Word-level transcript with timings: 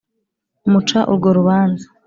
muca 0.71 0.99
urwo 1.11 1.29
rubanza, 1.37 1.85